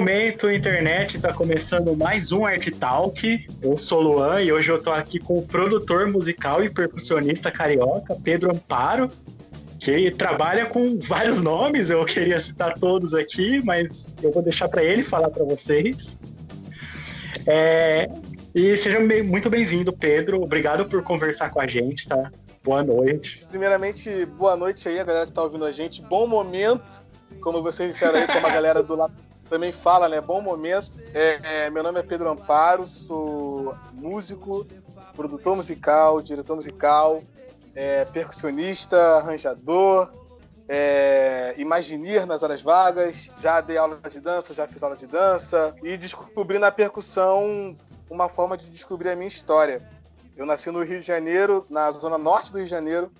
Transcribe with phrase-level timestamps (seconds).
[0.00, 3.46] momento, internet, está começando mais um Art Talk.
[3.60, 8.16] Eu sou Luan e hoje eu tô aqui com o produtor musical e percussionista carioca,
[8.24, 9.10] Pedro Amparo,
[9.78, 11.90] que trabalha com vários nomes.
[11.90, 16.18] Eu queria citar todos aqui, mas eu vou deixar para ele falar para vocês.
[17.46, 18.08] É,
[18.54, 20.40] e seja muito bem-vindo, Pedro.
[20.40, 22.32] Obrigado por conversar com a gente, tá?
[22.64, 23.44] Boa noite.
[23.50, 26.00] Primeiramente, boa noite aí, a galera que tá ouvindo a gente.
[26.00, 27.04] Bom momento,
[27.42, 30.20] como vocês disseram aí, como a galera do lado também fala, né?
[30.20, 30.96] Bom momento.
[31.12, 34.64] É, é, meu nome é Pedro Amparo, sou músico,
[35.14, 37.20] produtor musical, diretor musical,
[37.74, 40.14] é, percussionista, arranjador,
[40.68, 41.56] é,
[42.28, 46.60] nas horas vagas, já dei aula de dança, já fiz aula de dança e descobri
[46.60, 47.76] na percussão
[48.08, 49.82] uma forma de descobrir a minha história.
[50.36, 53.10] Eu nasci no Rio de Janeiro, na zona norte do Rio de Janeiro,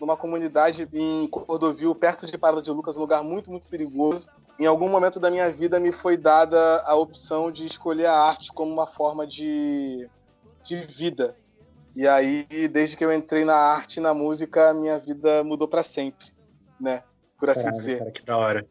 [0.00, 4.26] numa comunidade em Cordovil, perto de Parada de Lucas, um lugar muito, muito perigoso
[4.60, 8.52] em algum momento da minha vida me foi dada a opção de escolher a arte
[8.52, 10.06] como uma forma de,
[10.62, 11.34] de vida.
[11.96, 15.82] E aí, desde que eu entrei na arte e na música, minha vida mudou para
[15.82, 16.26] sempre,
[16.78, 17.02] né?
[17.38, 18.00] Por assim dizer.
[18.00, 18.66] Cara, que da hora.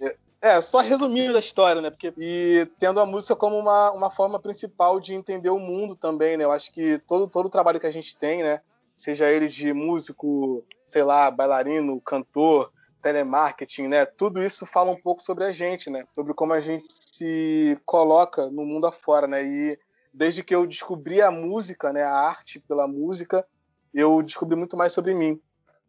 [0.00, 1.90] É, é, só resumindo a história, né?
[1.90, 6.36] Porque, e tendo a música como uma, uma forma principal de entender o mundo também,
[6.36, 6.44] né?
[6.44, 8.60] Eu acho que todo, todo o trabalho que a gente tem, né?
[8.96, 12.70] Seja ele de músico, sei lá, bailarino, cantor,
[13.04, 14.06] telemarketing, né?
[14.06, 16.06] Tudo isso fala um pouco sobre a gente, né?
[16.14, 19.44] Sobre como a gente se coloca no mundo afora, né?
[19.44, 19.78] E
[20.12, 23.46] desde que eu descobri a música, né, a arte pela música,
[23.92, 25.38] eu descobri muito mais sobre mim.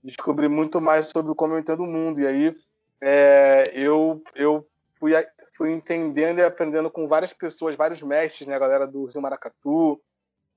[0.04, 2.20] Descobri muito mais sobre como eu entendo o mundo.
[2.20, 2.56] E aí
[3.02, 4.68] é, eu, eu
[5.00, 5.14] fui,
[5.56, 8.56] fui entendendo e aprendendo com várias pessoas, vários mestres, né?
[8.56, 10.02] A galera do Rio Maracatu,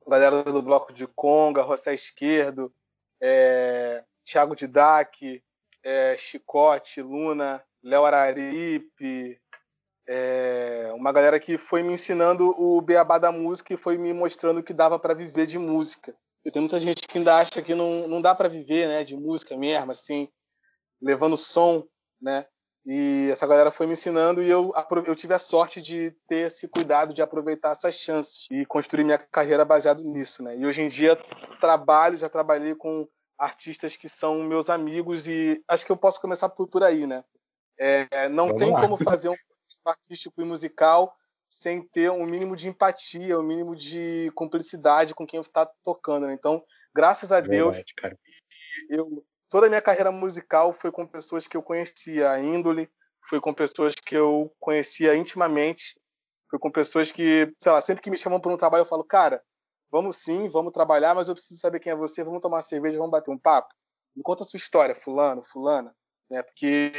[0.04, 2.72] a galera do Bloco de Conga, José Esquerdo,
[3.20, 5.40] é, Thiago Didac,
[5.84, 9.40] é, Chicote, Luna, Léo Araripe,
[10.08, 14.62] é, uma galera que foi me ensinando o beabá da música e foi me mostrando
[14.62, 16.16] que dava para viver de música.
[16.44, 19.14] E tem muita gente que ainda acha que não, não dá para viver né, de
[19.14, 20.28] música mesmo, assim,
[21.00, 21.84] levando som,
[22.20, 22.46] né?
[22.86, 24.72] E essa galera foi me ensinando e eu,
[25.06, 29.18] eu tive a sorte de ter esse cuidado de aproveitar essas chances e construir minha
[29.18, 30.56] carreira baseado nisso, né?
[30.56, 31.14] E hoje em dia
[31.60, 33.06] trabalho, já trabalhei com
[33.38, 37.24] artistas que são meus amigos e acho que eu posso começar por, por aí, né?
[37.78, 38.80] É, não Vamos tem lá.
[38.80, 39.36] como fazer um
[39.86, 41.14] artístico e musical
[41.48, 46.34] sem ter um mínimo de empatia, um mínimo de cumplicidade com quem está tocando, né?
[46.34, 46.62] Então,
[46.94, 48.18] graças a Deus, Verdade,
[48.90, 52.90] eu toda a minha carreira musical foi com pessoas que eu conhecia a índole,
[53.28, 55.98] foi com pessoas que eu conhecia intimamente,
[56.50, 59.04] foi com pessoas que, sei lá, sempre que me chamam para um trabalho eu falo,
[59.04, 59.42] cara,
[59.90, 62.98] Vamos sim, vamos trabalhar, mas eu preciso saber quem é você, vamos tomar uma cerveja,
[62.98, 63.74] vamos bater um papo.
[64.14, 65.94] Me conta a sua história, fulano, fulana,
[66.30, 66.42] né?
[66.42, 66.92] Porque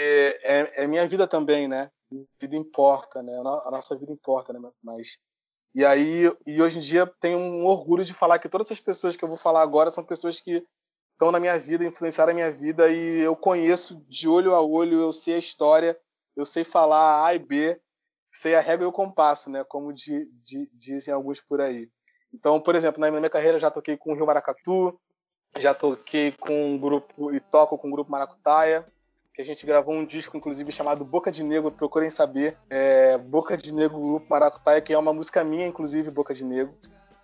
[0.43, 1.91] é, é minha vida também, né?
[2.11, 3.33] A vida importa, né?
[3.65, 4.59] A nossa vida importa, né?
[4.83, 5.19] Mas
[5.75, 9.15] e aí e hoje em dia tenho um orgulho de falar que todas essas pessoas
[9.15, 10.65] que eu vou falar agora são pessoas que
[11.13, 15.01] estão na minha vida, influenciaram a minha vida e eu conheço de olho a olho,
[15.01, 15.99] eu sei a história,
[16.35, 17.79] eu sei falar A e B,
[18.31, 19.63] sei a regra e o compasso, né?
[19.65, 21.89] Como de, de, dizem alguns por aí.
[22.33, 24.99] Então, por exemplo, na minha carreira já toquei com o Rio Maracatu,
[25.57, 28.85] já toquei com um grupo e toco com o grupo Maracutaia,
[29.33, 32.57] que a gente gravou um disco, inclusive, chamado Boca de Negro, procurem saber.
[32.69, 36.73] É, Boca de Negro, Grupo Maracutaia, que é uma música minha, inclusive, Boca de Negro.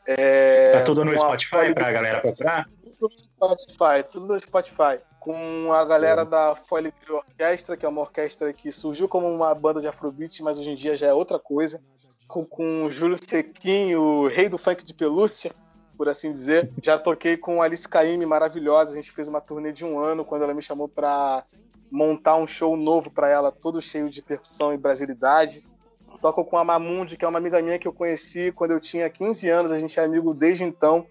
[0.07, 2.69] É, tá tudo no Spotify pra galera procurar?
[2.99, 4.99] Tudo no Spotify, tudo no Spotify.
[5.19, 6.25] Com a galera é.
[6.25, 10.59] da Foley Orquestra, que é uma orquestra que surgiu como uma banda de afrobeat, mas
[10.59, 11.81] hoje em dia já é outra coisa
[12.27, 15.51] com, com o Júlio Sequinho, o rei do funk de pelúcia,
[15.97, 16.71] por assim dizer.
[16.81, 18.91] Já toquei com Alice Caymmi, maravilhosa.
[18.91, 21.43] A gente fez uma turnê de um ano quando ela me chamou para
[21.91, 25.63] montar um show novo para ela, todo cheio de percussão e brasilidade.
[26.21, 29.09] Toco com a Mamundi, que é uma amiga minha que eu conheci quando eu tinha
[29.09, 29.71] 15 anos.
[29.71, 31.05] A gente é amigo desde então.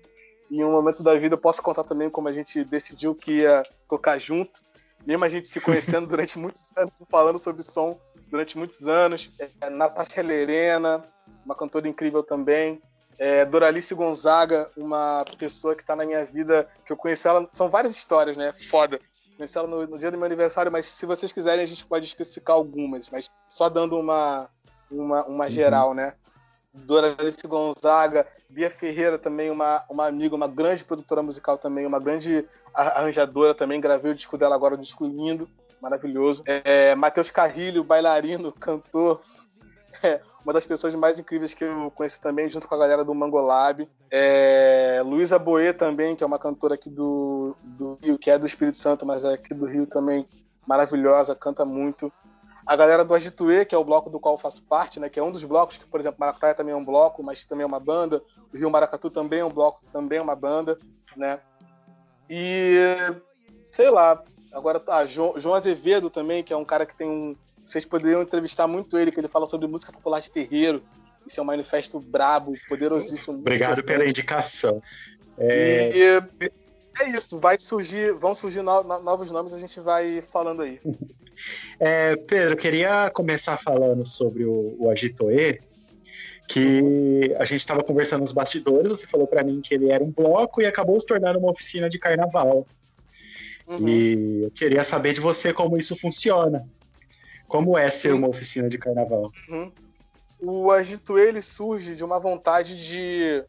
[0.51, 3.39] E em um momento da vida eu posso contar também como a gente decidiu que
[3.39, 4.63] ia tocar junto.
[5.07, 7.99] Mesmo a gente se conhecendo durante muitos anos, falando sobre som
[8.35, 9.31] durante muitos anos.
[9.39, 11.05] É, Natasha Lerena,
[11.45, 12.83] uma cantora incrível também.
[13.17, 17.49] É, Doralice Gonzaga, uma pessoa que está na minha vida, que eu conheci ela.
[17.53, 18.53] São várias histórias, né?
[18.69, 19.01] Foda.
[19.37, 22.07] Conheci ela no, no, dia do meu aniversário, mas se vocês quiserem, a gente pode
[22.07, 24.51] especificar algumas, mas só dando uma,
[24.91, 25.51] uma, uma uhum.
[25.51, 26.15] geral, né?
[26.73, 32.45] Doralice Gonzaga, Bia Ferreira também, uma, uma amiga, uma grande produtora musical também, uma grande
[32.75, 33.81] arranjadora também.
[33.81, 35.49] Gravei o disco dela agora, um disco lindo
[35.85, 36.43] maravilhoso.
[36.47, 39.21] É, Matheus Carrilho, bailarino, cantor,
[40.03, 43.15] é, uma das pessoas mais incríveis que eu conheci também, junto com a galera do
[43.15, 43.87] Mangolab.
[44.11, 48.47] É, Luísa Boê também, que é uma cantora aqui do, do Rio, que é do
[48.47, 50.27] Espírito Santo, mas é aqui do Rio também,
[50.67, 52.11] maravilhosa, canta muito.
[52.67, 55.11] a galera do Agituê, que é o bloco do qual eu faço parte, né?
[55.11, 57.65] Que é um dos blocos, que, por exemplo, Maracutaia também é um bloco, mas também
[57.65, 58.23] é uma banda.
[58.53, 60.79] O Rio Maracatu também é um bloco, também é uma banda,
[61.15, 61.41] né?
[62.31, 62.97] E
[63.63, 64.23] sei lá,
[64.55, 67.37] agora tá, João, João Azevedo também, que é um cara que tem um.
[67.65, 70.83] Vocês poderiam entrevistar muito ele, que ele fala sobre música popular de terreiro.
[71.27, 73.39] Isso é um manifesto brabo, poderosíssimo.
[73.39, 74.83] Obrigado pela indicação.
[75.39, 75.91] É...
[75.97, 76.51] E
[77.01, 80.81] é isso, vai surgir, vão surgir no, no, novos nomes, a gente vai falando aí.
[81.81, 85.61] É, Pedro, queria começar falando sobre o, o Agitoe,
[86.47, 90.13] que a gente estava conversando nos bastidores, você falou para mim que ele era um
[90.13, 92.67] bloco e acabou se tornando uma oficina de carnaval.
[93.67, 93.89] Uhum.
[93.89, 96.69] E eu queria saber de você como isso funciona.
[97.49, 99.31] Como é ser uma oficina de carnaval?
[99.49, 99.73] Uhum.
[100.41, 103.45] O Agito ele surge de uma vontade de,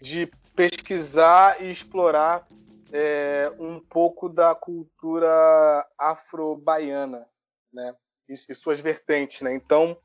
[0.00, 2.46] de pesquisar e explorar
[2.92, 5.28] é, um pouco da cultura
[5.98, 7.26] afro-baiana,
[7.72, 7.94] né?
[8.28, 9.52] E, e, suas vertentes, né?
[9.52, 9.96] Então,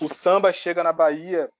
[0.00, 1.50] o samba chega na Bahia,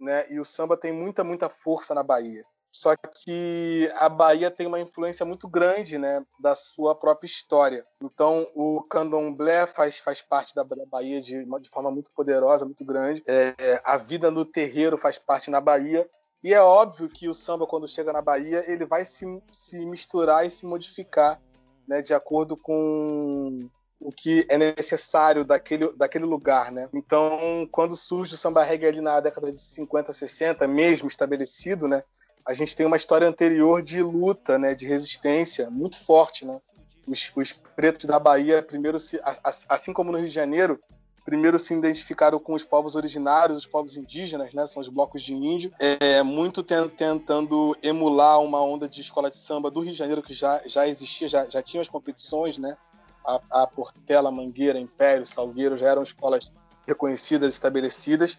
[0.00, 0.26] né?
[0.30, 2.44] E o samba tem muita, muita força na Bahia.
[2.78, 7.84] Só que a Bahia tem uma influência muito grande, né, da sua própria história.
[8.00, 13.22] Então, o candomblé faz, faz parte da, Bahia de, de forma muito poderosa, muito grande.
[13.26, 16.08] É, a vida no terreiro faz parte na Bahia.
[16.42, 20.46] E é óbvio que o samba, quando chega na Bahia, ele vai se, se misturar
[20.46, 21.40] e se modificar
[21.86, 23.68] né, de acordo com
[24.00, 26.88] o que é necessário daquele, daquele lugar, né?
[26.94, 32.04] Então, quando surge o samba reggae ali na década de 50, 60, mesmo estabelecido, né?
[32.48, 34.74] A gente tem uma história anterior de luta, né?
[34.74, 36.58] De resistência muito forte, né?
[37.06, 39.20] Os, os pretos da Bahia, primeiro, se,
[39.68, 40.80] assim como no Rio de Janeiro,
[41.26, 44.66] primeiro se identificaram com os povos originários, os povos indígenas, né?
[44.66, 49.70] São os blocos de índio, é, muito tentando emular uma onda de escola de samba
[49.70, 52.78] do Rio de Janeiro que já, já existia, já, já tinha as competições, né?
[53.26, 56.50] A, a Portela, Mangueira, Império, Salgueiro já eram escolas
[56.86, 58.38] reconhecidas, estabelecidas.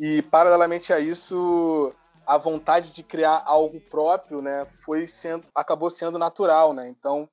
[0.00, 1.94] E, paralelamente a isso,
[2.26, 6.88] a vontade de criar algo próprio, né, foi sendo, acabou sendo natural, né?
[6.88, 7.28] Então,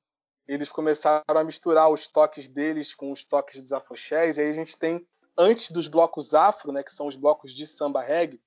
[0.46, 4.54] eles começaram a misturar os toques deles com os toques dos afoxés, e aí a
[4.54, 5.06] gente tem,
[5.36, 8.40] antes dos blocos afro, né, que são os blocos de samba reggae,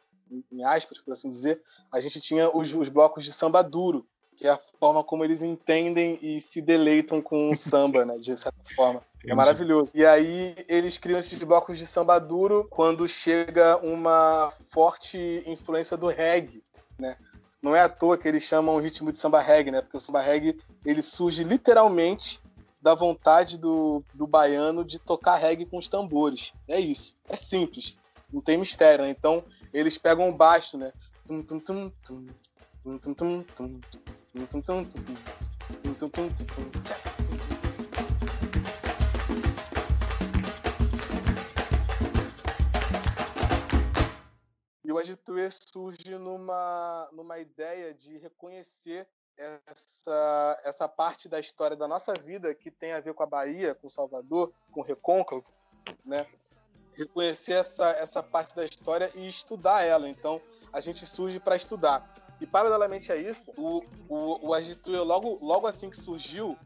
[0.52, 1.62] em aspas, por assim dizer,
[1.92, 5.42] a gente tinha os, os blocos de samba duro, que é a forma como eles
[5.42, 9.02] entendem e se deleitam com o samba, né, de certa forma.
[9.28, 9.92] É maravilhoso.
[9.96, 16.08] E aí eles criam esses blocos de samba duro quando chega uma forte influência do
[16.08, 16.64] reggae,
[16.98, 17.18] né?
[17.62, 19.82] Não é à toa que eles chamam o ritmo de samba reggae, né?
[19.82, 22.40] Porque o samba reggae ele surge literalmente
[22.82, 26.54] da vontade do, do baiano de tocar reggae com os tambores.
[26.68, 27.16] É isso.
[27.28, 27.98] É simples.
[28.32, 29.12] Não tem mistério, né?
[29.12, 29.44] Então,
[29.74, 30.94] eles pegam o baixo, né?
[31.28, 31.34] E
[44.96, 49.06] o Agituê surge numa, numa ideia de reconhecer
[49.38, 53.76] essa, essa parte da história da nossa vida que tem a ver com a Bahia,
[53.76, 55.44] com Salvador, com Recôncavo,
[56.06, 56.26] né?
[56.94, 60.08] Reconhecer essa, essa parte da história e estudar ela.
[60.08, 60.42] Então,
[60.72, 62.16] a gente surge para estudar.
[62.40, 66.58] E, paralelamente a isso, o, o, o Agituê, logo, logo assim que surgiu,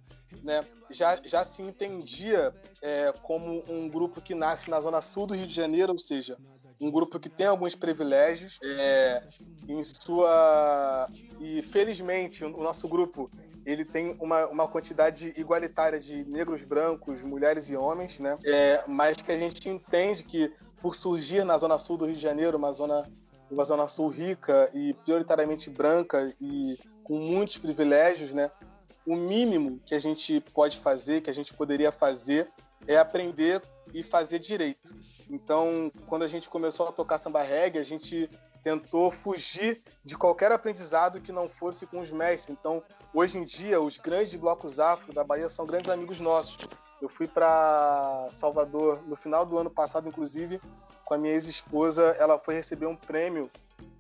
[0.44, 5.34] né, já, já se entendia é, como um grupo que nasce na zona sul do
[5.34, 6.38] Rio de Janeiro, ou seja,
[6.80, 9.24] um grupo que tem alguns privilégios é,
[9.68, 11.10] em sua
[11.40, 13.30] e felizmente o nosso grupo
[13.66, 18.38] ele tem uma, uma quantidade igualitária de negros, brancos, mulheres e homens, né?
[18.46, 22.22] É, mas que a gente entende que por surgir na zona sul do Rio de
[22.22, 23.10] Janeiro, uma zona
[23.52, 28.52] uma zona sul rica e prioritariamente branca e com muitos privilégios, né?
[29.06, 32.48] O mínimo que a gente pode fazer, que a gente poderia fazer,
[32.88, 33.62] é aprender
[33.94, 34.96] e fazer direito.
[35.30, 38.30] Então, quando a gente começou a tocar samba reggae, a gente
[38.62, 42.50] tentou fugir de qualquer aprendizado que não fosse com os mestres.
[42.50, 46.68] Então, hoje em dia, os grandes blocos afro da Bahia são grandes amigos nossos.
[47.02, 50.62] Eu fui para Salvador no final do ano passado, inclusive,
[51.06, 52.16] com a minha ex-esposa.
[52.20, 53.50] Ela foi receber um prêmio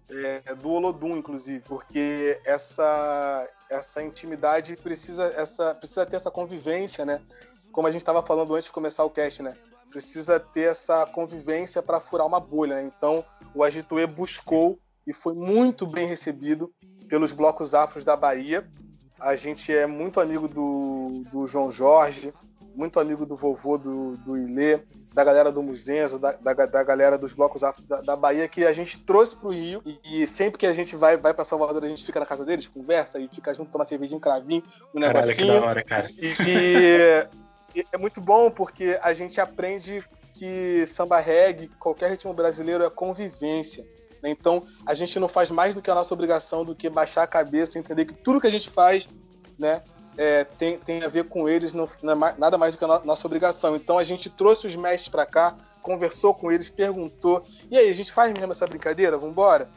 [0.09, 7.21] é, do Olodum, inclusive, porque essa essa intimidade precisa essa precisa ter essa convivência, né?
[7.71, 9.55] Como a gente estava falando antes de começar o cast, né?
[9.89, 12.75] Precisa ter essa convivência para furar uma bolha.
[12.75, 12.91] Né?
[12.95, 16.71] Então, o Agituê buscou e foi muito bem recebido
[17.07, 18.69] pelos blocos afros da Bahia.
[19.19, 22.33] A gente é muito amigo do, do João Jorge,
[22.75, 24.81] muito amigo do vovô do, do Ilê,
[25.13, 28.65] da galera do Muzenza, da, da, da, galera dos blocos afros da, da, Bahia, que
[28.65, 29.81] a gente trouxe para o Rio.
[29.85, 32.45] E, e, sempre que a gente vai, vai para Salvador, a gente fica na casa
[32.45, 35.53] deles, conversa e fica junto, toma cervejinho, cravinho, um Caralho, negocinho.
[35.53, 36.07] Que da hora, cara.
[36.17, 37.27] E,
[37.91, 43.85] é muito bom porque a gente aprende que samba reggae, qualquer ritmo brasileiro é convivência.
[44.23, 44.29] Né?
[44.29, 47.27] Então, a gente não faz mais do que a nossa obrigação, do que baixar a
[47.27, 49.07] cabeça entender que tudo que a gente faz
[49.57, 49.83] né,
[50.17, 52.87] é, tem, tem a ver com eles, não, não é nada mais do que a
[52.87, 53.75] no, nossa obrigação.
[53.75, 57.43] Então, a gente trouxe os mestres para cá, conversou com eles, perguntou.
[57.69, 59.17] E aí, a gente faz mesmo essa brincadeira?
[59.17, 59.69] Vamos embora?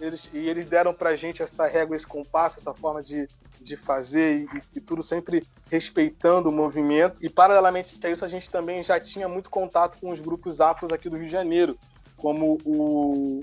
[0.00, 3.28] Eles, e eles deram pra gente essa régua, esse compasso, essa forma de,
[3.60, 7.24] de fazer e, e, tudo sempre respeitando o movimento.
[7.24, 10.92] E paralelamente a isso, a gente também já tinha muito contato com os grupos afros
[10.92, 11.78] aqui do Rio de Janeiro,
[12.16, 13.40] como o,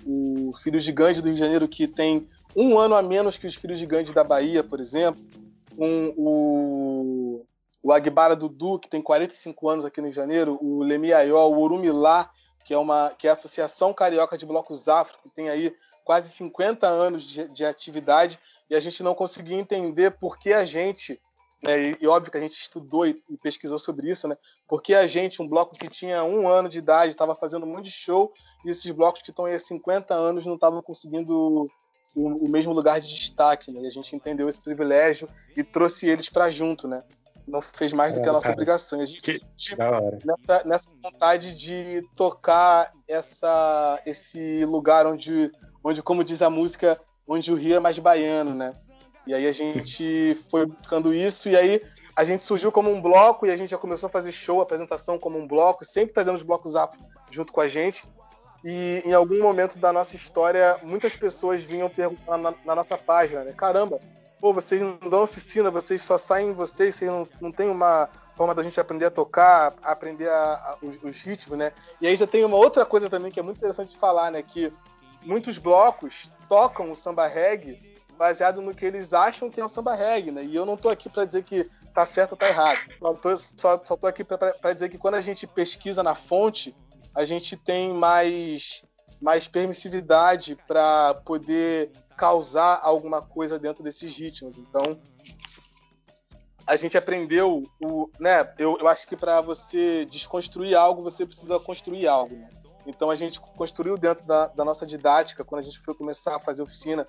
[0.49, 3.47] o Filhos de Gandhi do Rio de Janeiro, que tem um ano a menos que
[3.47, 5.23] os Filhos de Gandhi da Bahia, por exemplo.
[5.75, 7.45] Com o,
[7.83, 11.53] o Agbara Dudu, que tem 45 anos aqui no Rio de Janeiro, o Lemi Ayol,
[11.53, 12.29] o Urumilá,
[12.67, 16.29] que é, uma, que é a Associação Carioca de Blocos Afro, que tem aí quase
[16.31, 18.37] 50 anos de, de atividade,
[18.69, 21.17] e a gente não conseguia entender por que a gente,
[21.63, 24.35] né, e, e, óbvio que a gente estudou e, e, pesquisou sobre isso, né,
[24.67, 28.33] porque a gente, um bloco que tinha um ano de idade, estava fazendo de show,
[28.65, 31.69] e esses blocos que estão aí há 50 anos não estavam conseguindo
[32.13, 36.09] o, o, mesmo lugar de destaque, né, e a gente entendeu esse privilégio e trouxe
[36.09, 37.01] eles para junto, né
[37.47, 38.99] não fez mais do que a nossa cara, obrigação.
[38.99, 39.81] A gente, que, tipo,
[40.25, 45.51] nessa, nessa, vontade de tocar essa, esse lugar onde,
[45.83, 48.75] onde, como diz a música, onde o Rio é mais baiano, né?
[49.25, 51.81] E aí a gente foi buscando isso, e aí
[52.15, 55.19] a gente surgiu como um bloco e a gente já começou a fazer show, apresentação
[55.19, 56.99] como um bloco, sempre trazendo os blocos afro
[57.29, 58.03] junto com a gente.
[58.63, 63.43] E em algum momento da nossa história, muitas pessoas vinham perguntar na, na nossa página,
[63.43, 63.53] né?
[63.55, 63.99] Caramba,
[64.39, 68.53] pô, vocês não dão oficina, vocês só saem vocês, vocês não, não tem uma forma
[68.53, 71.71] da gente aprender a tocar, aprender a, a, os, os, ritmos, né?
[71.99, 74.41] E aí já tem uma outra coisa também que é muito interessante de falar, né?
[74.43, 74.71] Que
[75.23, 79.93] muitos blocos tocam o samba reggae baseado no que eles acham que é o samba
[79.93, 80.43] reggae, né?
[80.43, 82.79] E eu não tô aqui para dizer que tá certo ou tá errado.
[82.99, 86.75] Só tô, só, só tô aqui para dizer que quando a gente pesquisa na fonte,
[87.13, 88.83] a gente tem mais,
[89.21, 94.57] mais permissividade para poder causar alguma coisa dentro desses ritmos.
[94.57, 94.99] Então,
[96.65, 98.53] a gente aprendeu o, né?
[98.57, 102.35] Eu, eu acho que para você desconstruir algo, você precisa construir algo.
[102.35, 102.49] Né?
[102.85, 106.39] Então a gente construiu dentro da, da, nossa didática, quando a gente foi começar a
[106.39, 107.07] fazer oficina,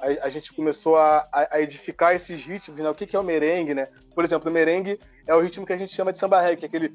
[0.00, 2.88] a, a gente começou a, a, edificar esses ritmos, né?
[2.88, 3.88] O que, que é o merengue, né?
[4.14, 6.66] Por exemplo, o merengue é o ritmo que a gente chama de samba reggae, é
[6.66, 6.88] aquele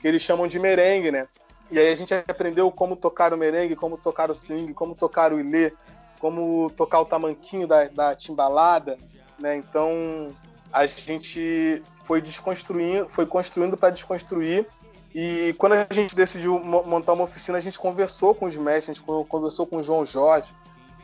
[0.00, 1.28] que eles chamam de merengue, né?
[1.70, 5.32] E aí a gente aprendeu como tocar o merengue, como tocar o swing, como tocar
[5.32, 5.72] o ilê,
[6.18, 8.98] como tocar o tamanquinho da, da timbalada,
[9.38, 9.56] né?
[9.56, 10.34] Então
[10.72, 14.66] a gente foi desconstruindo, foi construindo para desconstruir.
[15.14, 18.94] E quando a gente decidiu montar uma oficina, a gente conversou com os mestres, a
[18.94, 20.52] gente conversou com o João Jorge,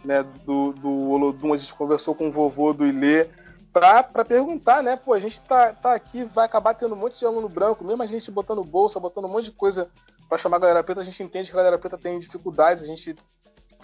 [0.05, 3.29] né, do, do Olodum, a gente conversou com o vovô do Ilê,
[3.73, 4.97] para perguntar, né?
[4.97, 8.03] Pô, a gente tá, tá aqui, vai acabar tendo um monte de aluno branco, mesmo
[8.03, 9.89] a gente botando bolsa, botando um monte de coisa
[10.31, 12.87] para chamar a galera preta, a gente entende que a galera preta tem dificuldades, a
[12.87, 13.17] gente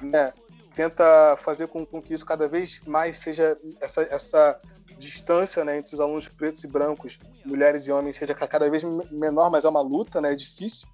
[0.00, 0.32] né,
[0.76, 4.60] tenta fazer com, com, que isso cada vez mais seja essa, essa
[4.96, 9.50] distância né, entre os alunos pretos e brancos, mulheres e homens, seja cada vez menor,
[9.50, 10.86] mas é uma luta, né, é difícil.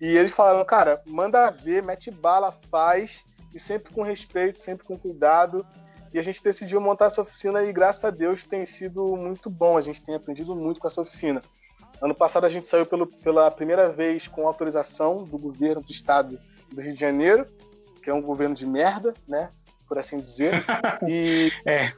[0.00, 4.98] E eles falaram, cara, manda ver, mete bala, faz, e sempre com respeito, sempre com
[4.98, 5.66] cuidado.
[6.14, 9.76] E a gente decidiu montar essa oficina e, graças a Deus, tem sido muito bom.
[9.76, 11.42] A gente tem aprendido muito com essa oficina.
[12.00, 16.38] Ano passado a gente saiu pelo, pela primeira vez com autorização do governo do estado
[16.72, 17.46] do Rio de Janeiro,
[18.02, 19.50] que é um governo de merda, né?
[19.86, 20.64] Por assim dizer.
[21.06, 21.92] E, é.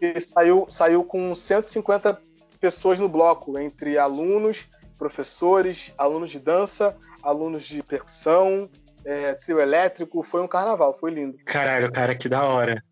[0.00, 2.20] e saiu, saiu com 150
[2.60, 8.68] pessoas no bloco, entre alunos, professores, alunos de dança, alunos de percussão,
[9.04, 10.22] é, trio elétrico.
[10.22, 11.38] Foi um carnaval, foi lindo.
[11.44, 12.82] Caralho, cara, que da hora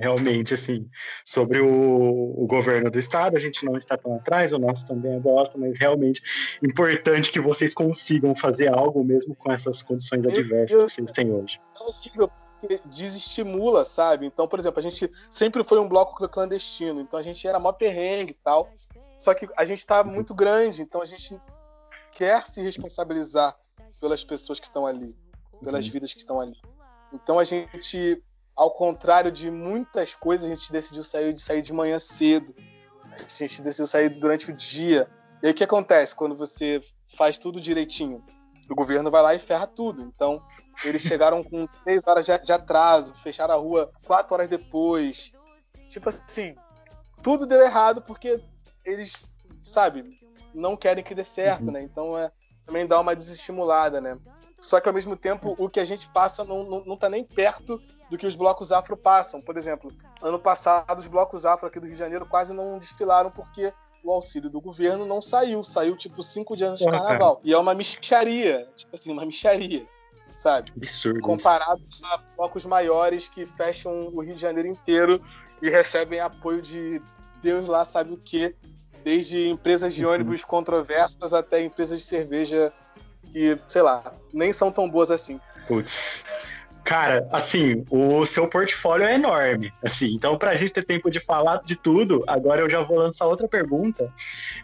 [0.00, 0.88] realmente, assim,
[1.24, 5.14] sobre o, o, governo do estado, a gente não está tão atrás, o nosso também
[5.14, 6.22] é bosta, mas realmente
[6.62, 11.30] importante que vocês consigam fazer algo mesmo com essas condições adversas eu, que vocês têm
[11.30, 11.60] hoje.
[11.78, 12.30] É horrível,
[12.60, 14.26] porque desestimula, sabe?
[14.26, 17.70] Então, por exemplo, a gente sempre foi um bloco clandestino, então a gente era mó
[17.70, 18.72] perrengue e tal,
[19.18, 21.38] só que a gente está muito grande, então a gente
[22.10, 23.54] quer se responsabilizar
[24.00, 25.14] pelas pessoas que estão ali,
[25.62, 25.92] pelas uhum.
[25.92, 26.56] vidas que estão ali.
[27.12, 28.22] Então a gente
[28.56, 32.54] ao contrário de muitas coisas, a gente decidiu sair de sair de manhã cedo.
[33.12, 35.08] A gente decidiu sair durante o dia.
[35.42, 36.80] E aí o que acontece quando você
[37.16, 38.24] faz tudo direitinho?
[38.68, 40.02] O governo vai lá e ferra tudo.
[40.02, 40.42] Então,
[40.84, 45.32] eles chegaram com três horas de atraso, fecharam a rua quatro horas depois.
[45.88, 46.54] Tipo assim,
[47.22, 48.42] tudo deu errado porque
[48.84, 49.14] eles,
[49.62, 50.18] sabe,
[50.54, 51.72] não querem que dê certo, uhum.
[51.72, 51.82] né?
[51.82, 52.30] Então é,
[52.66, 54.18] também dá uma desestimulada, né?
[54.60, 57.24] Só que ao mesmo tempo o que a gente passa não, não, não tá nem
[57.24, 59.40] perto do que os blocos afro passam.
[59.40, 59.90] Por exemplo,
[60.20, 63.72] ano passado os blocos afro aqui do Rio de Janeiro quase não desfilaram porque
[64.04, 65.64] o auxílio do governo não saiu.
[65.64, 67.36] Saiu tipo cinco dias antes do carnaval.
[67.36, 67.48] Cara.
[67.48, 69.86] E é uma micharia, tipo assim, uma micharia,
[70.36, 70.72] sabe?
[70.76, 71.20] Absurdo.
[71.20, 75.22] Comparado a blocos maiores que fecham o Rio de Janeiro inteiro
[75.62, 77.00] e recebem apoio de
[77.42, 78.54] Deus lá sabe o que,
[79.02, 80.12] desde empresas de uhum.
[80.12, 82.72] ônibus controversas até empresas de cerveja
[83.32, 85.40] que, sei lá, nem são tão boas assim.
[85.66, 86.24] Putz.
[86.84, 89.72] Cara, assim, o seu portfólio é enorme.
[89.84, 92.98] Assim, então, para a gente ter tempo de falar de tudo, agora eu já vou
[92.98, 94.12] lançar outra pergunta.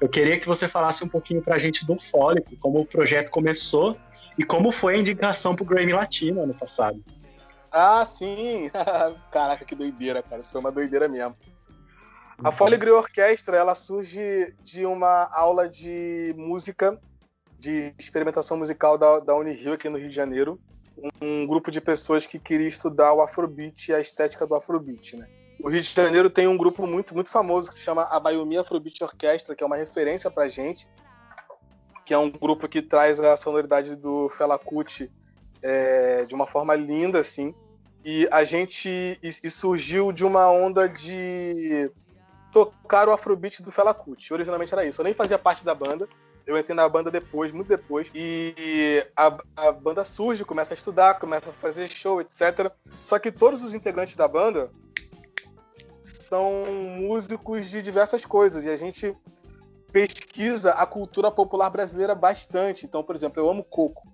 [0.00, 3.30] Eu queria que você falasse um pouquinho para a gente do Fólico, como o projeto
[3.30, 3.96] começou
[4.36, 7.02] e como foi a indicação para o Grammy Latino ano passado.
[7.70, 8.70] Ah, sim!
[9.30, 10.40] Caraca, que doideira, cara.
[10.40, 11.36] Isso foi uma doideira mesmo.
[12.42, 16.98] A Foligree Orquestra, ela surge de uma aula de música
[17.58, 20.60] de experimentação musical da, da Unirio aqui no Rio de Janeiro.
[21.20, 25.28] Um grupo de pessoas que queria estudar o Afrobeat e a estética do Afrobeat, né?
[25.62, 28.58] O Rio de Janeiro tem um grupo muito, muito famoso que se chama a Bayomi
[28.58, 30.86] Afrobeat Orquestra, que é uma referência pra gente,
[32.04, 35.10] que é um grupo que traz a sonoridade do Fela Kuti
[35.62, 37.54] é, de uma forma linda, assim.
[38.04, 41.90] E a gente e surgiu de uma onda de
[42.52, 44.32] tocar o Afrobeat do Fela Kuti.
[44.32, 45.00] Originalmente era isso.
[45.00, 46.08] Eu nem fazia parte da banda,
[46.46, 51.18] eu entrei na banda depois, muito depois, e a, a banda surge, começa a estudar,
[51.18, 52.70] começa a fazer show, etc.
[53.02, 54.70] Só que todos os integrantes da banda
[56.02, 56.64] são
[56.98, 59.16] músicos de diversas coisas, e a gente
[59.92, 62.84] pesquisa a cultura popular brasileira bastante.
[62.84, 64.06] Então, por exemplo, eu amo coco.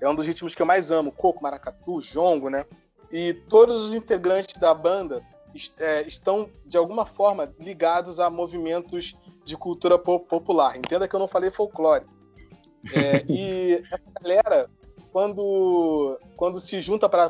[0.00, 1.12] É um dos ritmos que eu mais amo.
[1.12, 2.64] Coco, maracatu, jongo, né?
[3.10, 5.22] E todos os integrantes da banda
[5.78, 10.76] é, estão, de alguma forma, ligados a movimentos de cultura popular.
[10.76, 12.04] Entenda que eu não falei folclore.
[12.94, 14.70] É, e essa galera,
[15.12, 17.28] quando, quando se junta para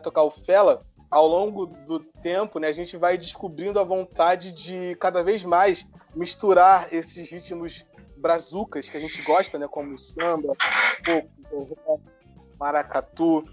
[0.00, 4.94] tocar o Fela, ao longo do tempo, né, a gente vai descobrindo a vontade de
[4.96, 7.84] cada vez mais misturar esses ritmos
[8.16, 10.52] brazucas que a gente gosta, né, como o samba,
[11.52, 12.00] o
[12.58, 13.44] maracatu,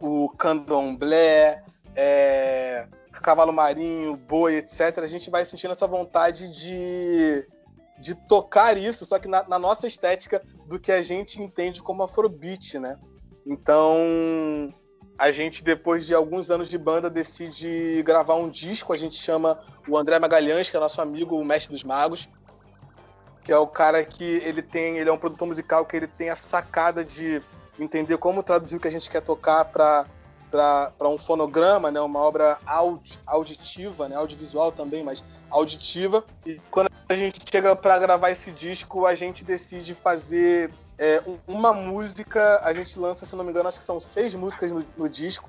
[0.00, 1.62] o candomblé,
[1.94, 2.88] é,
[3.20, 7.46] cavalo marinho, boi, etc., a gente vai sentindo essa vontade de,
[7.98, 12.02] de tocar isso, só que na, na nossa estética do que a gente entende como
[12.02, 12.98] afrobeat, né?
[13.46, 14.72] Então,
[15.18, 18.92] a gente, depois de alguns anos de banda, decide gravar um disco.
[18.92, 22.28] A gente chama o André Magalhães, que é nosso amigo, o mestre dos magos,
[23.42, 26.28] que é o cara que ele tem, ele é um produtor musical que ele tem
[26.28, 27.40] a sacada de
[27.78, 30.06] entender como traduzir o que a gente quer tocar para
[30.56, 36.24] para um fonograma, né, uma obra aud, auditiva, né, audiovisual também, mas auditiva.
[36.44, 41.72] E quando a gente chega para gravar esse disco, a gente decide fazer é, uma
[41.72, 42.60] música.
[42.62, 45.48] A gente lança, se não me engano, acho que são seis músicas no, no disco.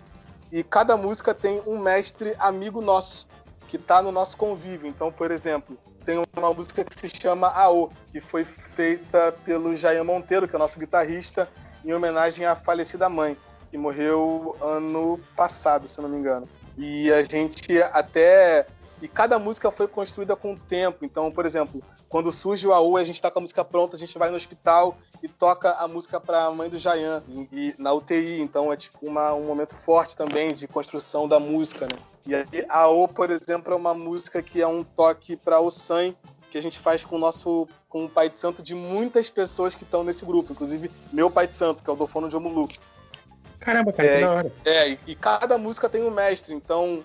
[0.51, 3.27] E cada música tem um mestre amigo nosso,
[3.67, 4.87] que está no nosso convívio.
[4.87, 10.03] Então, por exemplo, tem uma música que se chama AO, que foi feita pelo Jair
[10.05, 11.49] Monteiro, que é nosso guitarrista,
[11.83, 13.37] em homenagem à falecida mãe
[13.69, 16.47] que morreu ano passado, se não me engano.
[16.77, 18.67] E a gente até.
[18.99, 21.05] E cada música foi construída com o tempo.
[21.05, 23.99] Então, por exemplo, quando surge o AU, a gente tá com a música pronta, a
[23.99, 27.75] gente vai no hospital e toca a música para a mãe do Jayan e, e,
[27.77, 28.41] na UTI.
[28.41, 31.99] Então é tipo uma, um momento forte também de construção da música, né?
[32.25, 35.69] E aí, a AU, por exemplo, é uma música que é um toque para o
[35.69, 36.13] San,
[36.51, 39.73] que a gente faz com o nosso com o pai de santo de muitas pessoas
[39.73, 42.67] que estão nesse grupo, inclusive meu pai de santo, que é o Dofono de Omulu.
[43.59, 44.51] Caramba, cara, é, que da hora.
[44.65, 47.03] É, e, e cada música tem um mestre, então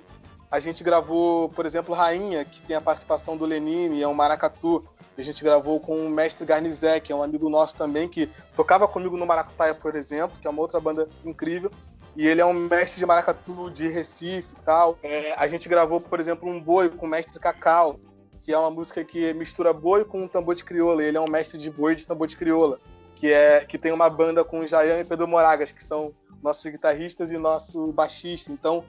[0.52, 4.84] a gente gravou, por exemplo, Rainha, que tem a participação do Lenine, é um maracatu.
[5.16, 8.86] A gente gravou com o mestre Garnizé, que é um amigo nosso também, que tocava
[8.86, 11.70] comigo no Maracutaia, por exemplo, que é uma outra banda incrível.
[12.14, 14.98] E ele é um mestre de maracatu de Recife e tal.
[15.02, 17.98] É, a gente gravou, por exemplo, um boi com o mestre Cacau,
[18.42, 21.02] que é uma música que mistura boi com tambor de crioula.
[21.02, 22.78] Ele é um mestre de boi de tambor de crioula,
[23.14, 26.64] que é que tem uma banda com o Jayan e Pedro Moragas, que são nossos
[26.70, 28.52] guitarristas e nosso baixista.
[28.52, 28.84] Então,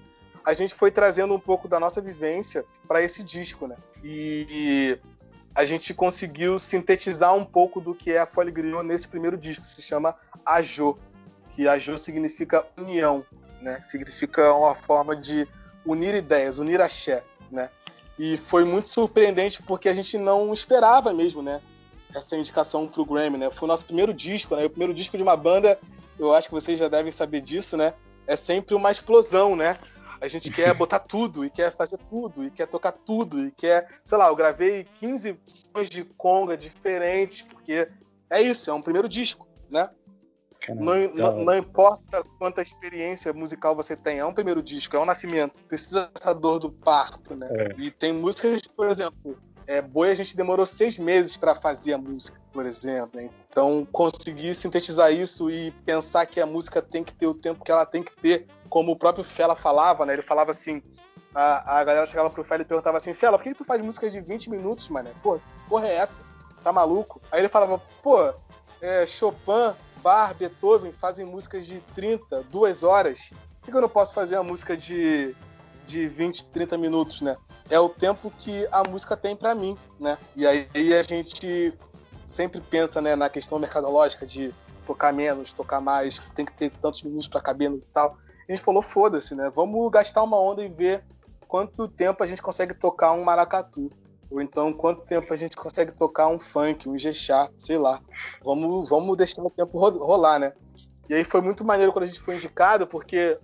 [0.45, 3.77] a gente foi trazendo um pouco da nossa vivência para esse disco, né?
[4.03, 4.99] E
[5.55, 9.61] a gente conseguiu sintetizar um pouco do que é a Folha Griot nesse primeiro disco,
[9.61, 10.97] que se chama Ajo,
[11.49, 13.25] que Ajo significa união,
[13.61, 13.83] né?
[13.87, 15.47] Significa uma forma de
[15.85, 17.69] unir ideias, unir axé, né?
[18.17, 21.61] E foi muito surpreendente porque a gente não esperava mesmo, né?
[22.13, 23.49] Essa indicação pro Grammy, né?
[23.49, 24.65] Foi o nosso primeiro disco, né?
[24.65, 25.79] O primeiro disco de uma banda
[26.17, 27.93] eu acho que vocês já devem saber disso, né?
[28.25, 29.77] É sempre uma explosão, né?
[30.21, 33.87] A gente quer botar tudo, e quer fazer tudo, e quer tocar tudo, e quer,
[34.05, 37.87] sei lá, eu gravei 15 sons de conga diferentes, porque
[38.29, 39.89] é isso, é um primeiro disco, né?
[40.69, 45.05] Não, não, não, importa quanta experiência musical você tem, é um primeiro disco, é um
[45.05, 45.59] nascimento.
[45.67, 47.49] Precisa dessa dor do parto, né?
[47.51, 47.75] É.
[47.77, 51.97] E tem músicas, por exemplo, é, Boi a gente demorou seis meses para fazer a
[51.97, 53.19] música, por exemplo.
[53.19, 53.29] Né?
[53.49, 57.71] Então, conseguir sintetizar isso e pensar que a música tem que ter o tempo que
[57.71, 60.13] ela tem que ter, como o próprio Fela falava, né?
[60.13, 60.81] Ele falava assim,
[61.33, 63.81] a, a galera chegava pro Fela e perguntava assim, Fela, por que, que tu faz
[63.81, 65.09] música de 20 minutos, mano?
[65.21, 66.23] Pô, porra é essa?
[66.63, 67.21] Tá maluco?
[67.31, 68.33] Aí ele falava, pô,
[68.81, 73.31] é, Chopin, Bach, Beethoven fazem músicas de 30, 2 horas.
[73.61, 75.35] Por que eu não posso fazer uma música de,
[75.85, 77.35] de 20, 30 minutos, né?
[77.69, 80.17] É o tempo que a música tem para mim, né?
[80.35, 81.73] E aí a gente
[82.25, 84.53] sempre pensa né, na questão mercadológica de
[84.85, 88.17] tocar menos, tocar mais, tem que ter tantos minutos para caber no tal.
[88.47, 89.51] A gente falou, foda-se, né?
[89.55, 91.03] Vamos gastar uma onda e ver
[91.47, 93.89] quanto tempo a gente consegue tocar um maracatu.
[94.29, 98.01] Ou então, quanto tempo a gente consegue tocar um funk, um jechá, sei lá.
[98.43, 100.53] Vamos, vamos deixar o tempo rolar, né?
[101.07, 103.37] E aí foi muito maneiro quando a gente foi indicado, porque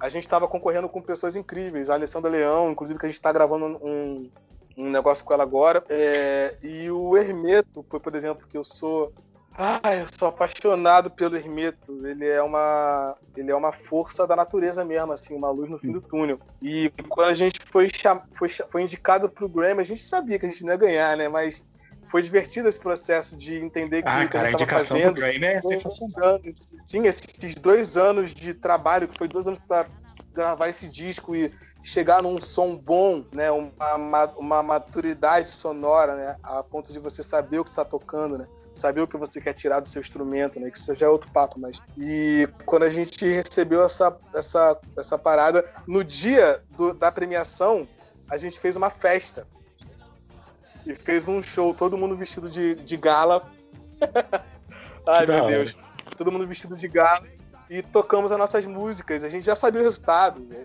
[0.00, 1.90] a gente estava concorrendo com pessoas incríveis.
[1.90, 4.30] A Alessandra Leão, inclusive, que a gente está gravando um,
[4.76, 5.84] um negócio com ela agora.
[5.88, 9.12] É, e o Hermeto, por exemplo, que eu sou
[9.60, 12.06] ah, eu sou apaixonado pelo Hermeto.
[12.06, 15.90] Ele é uma, ele é uma força da natureza mesmo, assim, uma luz no fim
[15.90, 16.38] do túnel.
[16.62, 18.22] E quando a gente foi, cham...
[18.30, 21.28] foi, foi indicado pro Grammy, a gente sabia que a gente não ia ganhar, né?
[21.28, 21.64] Mas
[22.08, 25.22] foi divertido esse processo de entender que ah, o que cara, estava fazendo.
[25.22, 25.60] É
[26.22, 29.86] anos, sim, esses dois anos de trabalho, que foi dois anos para
[30.34, 36.62] gravar esse disco e chegar num som bom, né, uma, uma maturidade sonora, né, a
[36.62, 39.80] ponto de você saber o que está tocando, né, saber o que você quer tirar
[39.80, 43.24] do seu instrumento, né, que isso já é outro papo, mas e quando a gente
[43.26, 47.88] recebeu essa essa essa parada no dia do, da premiação,
[48.30, 49.46] a gente fez uma festa
[50.88, 53.46] e fez um show, todo mundo vestido de, de gala.
[55.06, 55.74] Ai meu Deus,
[56.16, 57.26] todo mundo vestido de gala
[57.68, 59.22] e tocamos as nossas músicas.
[59.22, 60.40] A gente já sabia o resultado.
[60.40, 60.64] Né?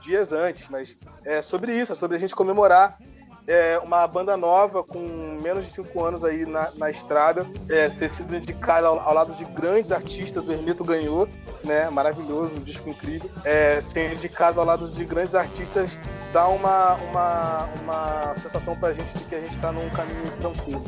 [0.00, 2.98] dias antes, mas é sobre isso, é sobre a gente comemorar
[3.46, 4.98] é, uma banda nova com
[5.42, 9.34] menos de cinco anos aí na, na estrada, é, ter sido indicada ao, ao, lado
[9.34, 11.28] de grandes artistas, o Hermeto ganhou,
[11.64, 11.90] né?
[11.90, 13.30] Maravilhoso, um disco incrível.
[13.44, 15.98] É, ser indicado ao lado de grandes artistas
[16.32, 20.84] dá uma, uma, uma sensação pra gente de que a gente está num caminho tranquilo.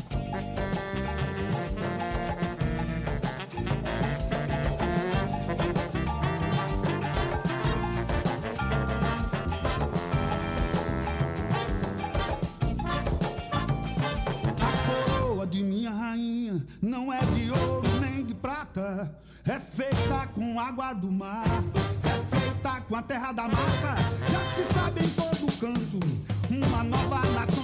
[16.81, 19.15] Não é de ouro nem de prata.
[19.45, 21.45] É feita com água do mar,
[22.03, 23.95] é feita com a terra da mata.
[24.31, 25.99] Já se sabe em todo canto,
[26.49, 27.62] uma nova nação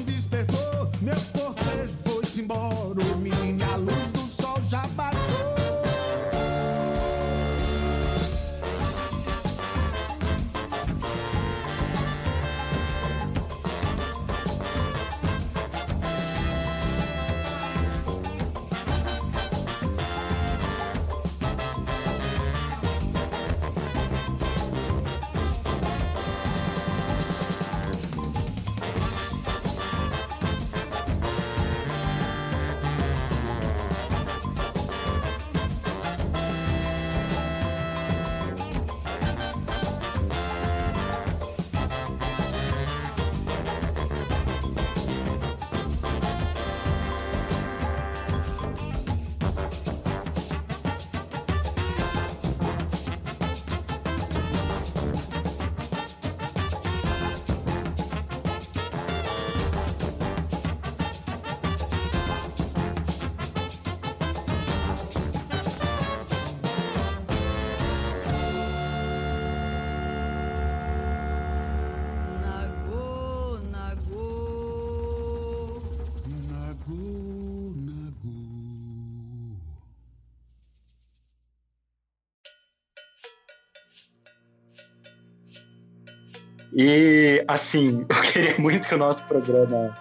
[86.73, 89.93] E, assim, eu queria muito que o nosso programa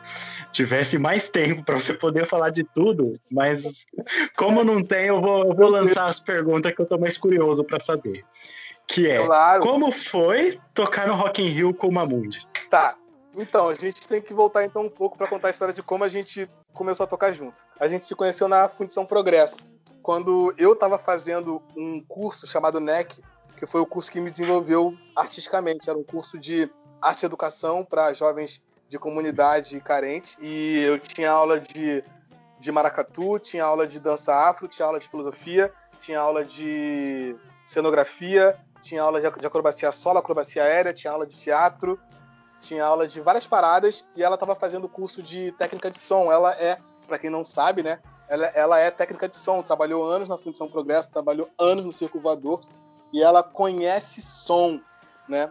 [0.52, 3.62] tivesse mais tempo para você poder falar de tudo, mas
[4.36, 7.62] como não tem, eu vou, eu vou lançar as perguntas que eu tô mais curioso
[7.62, 8.24] para saber.
[8.86, 9.62] Que é, claro.
[9.62, 12.38] como foi tocar no Rock in Rio com o Mamundi?
[12.70, 12.96] Tá,
[13.36, 16.02] então, a gente tem que voltar então um pouco para contar a história de como
[16.02, 17.60] a gente começou a tocar junto.
[17.78, 19.66] A gente se conheceu na Fundição Progresso,
[20.02, 23.20] quando eu estava fazendo um curso chamado NEC,
[23.58, 25.90] que foi o curso que me desenvolveu artisticamente.
[25.90, 30.36] Era um curso de arte e educação para jovens de comunidade carente.
[30.40, 32.04] E eu tinha aula de
[32.58, 38.58] de maracatu, tinha aula de dança afro, tinha aula de filosofia, tinha aula de cenografia,
[38.80, 41.98] tinha aula de acrobacia solo, acrobacia aérea, tinha aula de teatro,
[42.60, 46.32] tinha aula de várias paradas e ela estava fazendo curso de técnica de som.
[46.32, 48.00] Ela é, para quem não sabe, né?
[48.28, 52.18] Ela, ela é técnica de som, trabalhou anos na Fundição Progresso, trabalhou anos no Circo
[52.18, 52.60] Voador
[53.12, 54.80] e ela conhece som,
[55.28, 55.50] né?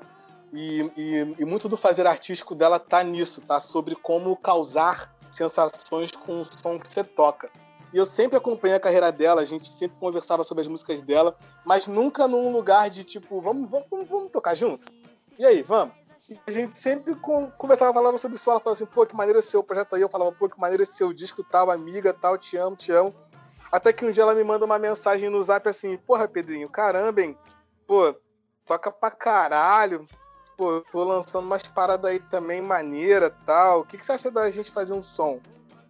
[0.53, 3.59] E, e, e, muito do fazer artístico dela tá nisso, tá?
[3.59, 7.49] Sobre como causar sensações com o som que você toca.
[7.93, 11.35] E eu sempre acompanhei a carreira dela, a gente sempre conversava sobre as músicas dela,
[11.65, 14.87] mas nunca num lugar de tipo, vamos, vamos, vamos tocar junto?
[15.37, 15.93] E aí, vamos?
[16.29, 17.15] E a gente sempre
[17.57, 20.09] conversava, falava sobre isso, ela falava assim, pô, que maneiro é seu projeto aí, eu
[20.09, 23.15] falava, pô, que maneiro é seu disco tal, amiga tal, te amo, te amo.
[23.71, 27.21] Até que um dia ela me manda uma mensagem no zap assim, porra, Pedrinho, caramba,
[27.21, 27.37] hein?
[27.85, 28.15] Pô,
[28.65, 30.05] toca pra caralho.
[30.55, 33.81] Pô, tô lançando umas paradas aí também maneira tal.
[33.81, 35.39] O que, que você acha da gente fazer um som?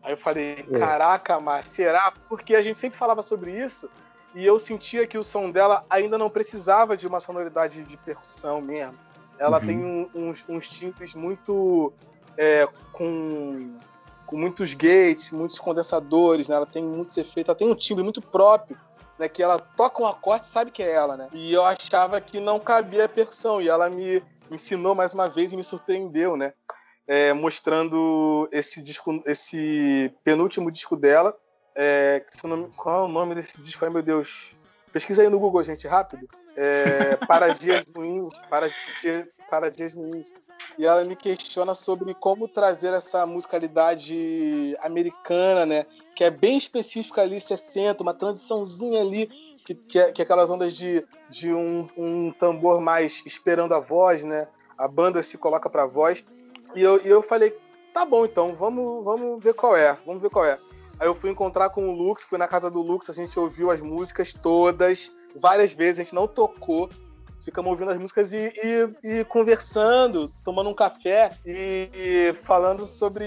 [0.04, 0.80] Aí eu falei, é.
[0.80, 2.12] caraca, mas será?
[2.30, 3.90] Porque a gente sempre falava sobre isso
[4.34, 8.62] e eu sentia que o som dela ainda não precisava de uma sonoridade de percussão
[8.62, 8.98] mesmo.
[9.40, 9.66] Ela uhum.
[9.66, 11.94] tem um, uns, uns timbres muito.
[12.38, 13.78] É, com,
[14.28, 16.56] com muitos gates, muitos condensadores, né?
[16.56, 18.78] Ela tem muitos efeitos, ela tem um timbre muito próprio
[19.18, 21.28] né, que ela toca um acorde sabe que é ela, né?
[21.34, 25.52] E eu achava que não cabia a percussão, e ela me ensinou mais uma vez
[25.52, 26.54] e me surpreendeu, né?
[27.08, 31.36] É, mostrando esse disco, esse penúltimo disco dela.
[31.74, 32.24] É,
[32.76, 33.86] qual é o nome desse disco?
[33.86, 34.56] Ai meu Deus.
[34.92, 38.68] Pesquisa aí no Google, gente, rápido é, para dias ruins, para,
[39.48, 40.34] para dias ruins.
[40.78, 45.86] E ela me questiona sobre como trazer essa musicalidade americana, né?
[46.16, 49.28] Que é bem específica ali, 60, uma transiçãozinha ali,
[49.64, 53.80] que, que, é, que é aquelas ondas de, de um, um tambor mais esperando a
[53.80, 54.48] voz, né?
[54.76, 56.24] A banda se coloca para voz.
[56.76, 57.56] E eu, e eu falei,
[57.94, 60.60] tá bom então, vamos, vamos ver qual é, vamos ver qual é.
[61.00, 63.70] Aí eu fui encontrar com o Lux, fui na casa do Lux, a gente ouviu
[63.70, 66.90] as músicas todas, várias vezes, a gente não tocou.
[67.42, 73.26] Ficamos ouvindo as músicas e, e, e conversando, tomando um café e, e falando sobre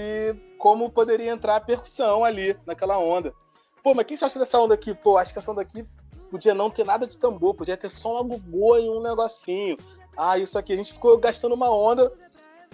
[0.59, 3.33] como poderia entrar a percussão ali, naquela onda.
[3.81, 4.93] Pô, mas quem você acha dessa onda aqui?
[4.93, 5.83] Pô, acho que essa onda aqui
[6.29, 9.75] podia não ter nada de tambor, podia ter só uma gugô e um negocinho.
[10.15, 10.73] Ah, isso aqui.
[10.73, 12.13] A gente ficou gastando uma onda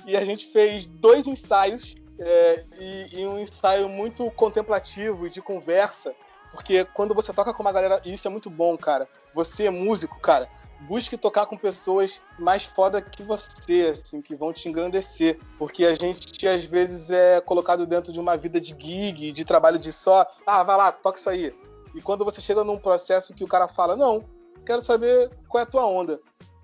[0.06, 5.42] e a gente fez dois ensaios é, e, e, um ensaio muito contemplativo e de
[5.42, 6.16] conversa,
[6.52, 9.08] porque quando você toca com uma galera, isso é muito bom, cara.
[9.34, 10.50] Você é músico, cara.
[10.82, 15.40] Busque tocar com pessoas mais foda que você, assim, que vão te engrandecer.
[15.58, 19.78] Porque a gente, às vezes, é colocado dentro de uma vida de gig, de trabalho
[19.78, 20.26] de só.
[20.46, 21.54] Ah, vai lá, toca isso aí.
[21.94, 24.24] E quando você chega num processo que o cara fala, não,
[24.66, 26.20] quero saber qual é a tua onda.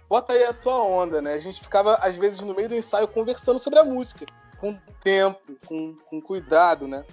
[0.08, 1.34] Bota aí a tua onda, né?
[1.34, 4.26] A gente ficava, às vezes, no meio do ensaio conversando sobre a música
[4.64, 7.04] com tempo, com, com cuidado, né?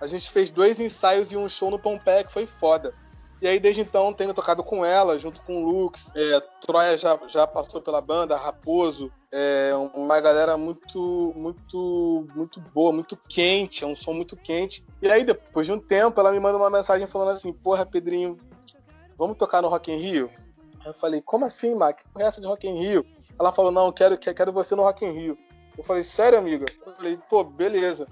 [0.00, 2.92] A gente fez dois ensaios e um show no Pompeia que foi foda.
[3.40, 6.10] E aí, desde então, tenho tocado com ela, junto com o Lux.
[6.16, 9.12] É, Troia já, já passou pela banda, Raposo.
[9.30, 13.84] É uma galera muito, muito, muito boa, muito quente.
[13.84, 14.84] É um som muito quente.
[15.00, 18.36] E aí, depois de um tempo, ela me manda uma mensagem falando assim: Porra, Pedrinho,
[19.16, 20.28] vamos tocar no Rock in Rio?
[20.84, 22.00] Eu falei: Como assim, Mac?
[22.16, 23.06] Que essa de Rock in Rio?
[23.38, 25.38] Ela falou: Não, quero, quero você no Rock in Rio.
[25.78, 26.66] Eu falei, sério, amiga?
[26.84, 28.08] Eu falei, pô, beleza.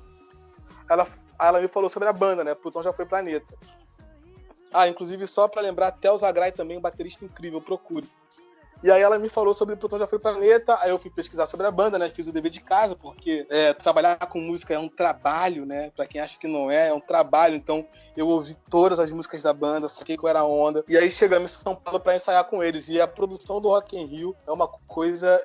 [0.88, 1.06] Ela,
[1.38, 2.54] ela me falou sobre a banda, né?
[2.54, 3.52] Plutão já foi planeta.
[4.72, 8.08] Ah, inclusive, só para lembrar, Theo Zagrai também, um baterista incrível, procure.
[8.84, 11.66] E aí ela me falou sobre Plutão já foi planeta, aí eu fui pesquisar sobre
[11.66, 12.10] a banda, né?
[12.10, 15.90] Fiz o dever de casa, porque é, trabalhar com música é um trabalho, né?
[15.96, 17.56] Pra quem acha que não é, é um trabalho.
[17.56, 20.84] Então eu ouvi todas as músicas da banda, saquei qual era a onda.
[20.88, 22.88] E aí chegamos em São Paulo para ensaiar com eles.
[22.88, 25.42] E a produção do Rock in Rio é uma coisa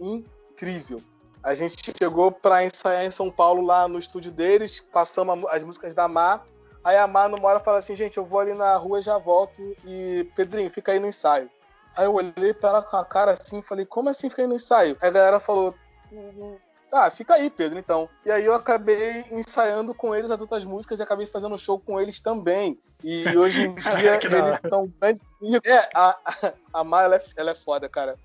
[0.00, 1.02] incrível.
[1.44, 5.92] A gente chegou para ensaiar em São Paulo, lá no estúdio deles, passamos as músicas
[5.92, 6.42] da Mar.
[6.82, 9.60] Aí a Mar, numa hora, fala assim: gente, eu vou ali na rua já volto.
[9.84, 11.50] E Pedrinho, fica aí no ensaio.
[11.94, 14.54] Aí eu olhei para ela com a cara assim falei: como assim fica aí no
[14.54, 14.96] ensaio?
[15.02, 15.74] Aí a galera falou:
[16.90, 18.08] ah, fica aí, Pedro, então.
[18.24, 22.00] E aí eu acabei ensaiando com eles as outras músicas e acabei fazendo show com
[22.00, 22.78] eles também.
[23.02, 24.90] E hoje em dia eles estão
[25.64, 26.18] É, a,
[26.72, 28.16] a Mar, ela é, ela é foda, cara.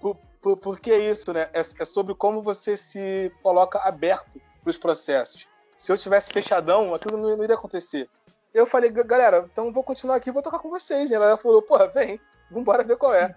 [0.00, 0.16] Por,
[0.46, 1.48] por, porque é isso, né?
[1.52, 5.48] É, é sobre como você se coloca aberto para os processos.
[5.76, 8.08] Se eu tivesse fechadão, aquilo não, não iria acontecer.
[8.54, 11.10] Eu falei, galera, então vou continuar aqui, vou tocar com vocês.
[11.10, 13.36] E a galera falou, porra, vem, vambora ver qual é.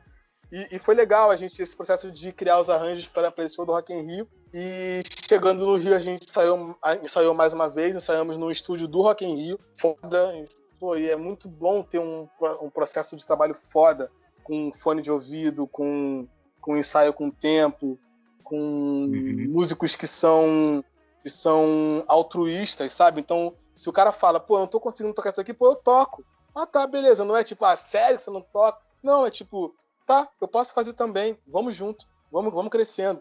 [0.51, 3.65] E, e, foi legal a gente, esse processo de criar os arranjos para, esse show
[3.65, 4.27] do Rock in Rio.
[4.53, 9.01] E chegando no Rio, a gente ensaiou, ensaiou mais uma vez, ensaiamos no estúdio do
[9.01, 9.59] Rock in Rio.
[9.75, 10.31] Foda.
[10.79, 12.27] Pô, e é muito bom ter um,
[12.61, 14.11] um processo de trabalho foda,
[14.43, 16.27] com fone de ouvido, com
[16.69, 17.97] com ensaio com tempo,
[18.43, 19.47] com uhum.
[19.49, 20.83] músicos que são
[21.23, 23.19] que são altruístas, sabe?
[23.19, 25.75] Então, se o cara fala, pô, eu não tô conseguindo tocar isso aqui, pô, eu
[25.75, 26.23] toco.
[26.55, 27.25] Ah, tá, beleza.
[27.25, 28.79] Não é tipo, ah, sério que você não toca?
[29.01, 31.39] Não, é tipo, tá, eu posso fazer também.
[31.47, 32.05] Vamos junto.
[32.31, 33.19] Vamos, vamos crescendo.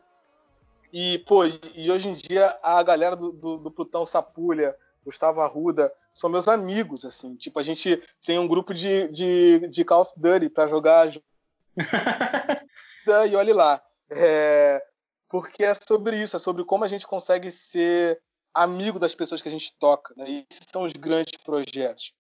[0.93, 5.91] E, pô, e hoje em dia a galera do, do, do Plutão Sapulha, Gustavo Arruda,
[6.13, 7.35] são meus amigos, assim.
[7.35, 11.09] Tipo, a gente tem um grupo de, de, de Call of Duty pra jogar.
[13.27, 13.83] e olhe lá.
[14.11, 14.83] É,
[15.29, 18.21] porque é sobre isso, é sobre como a gente consegue ser
[18.55, 20.25] amigo das pessoas que a gente toca, né?
[20.29, 22.13] E esses são os grandes projetos.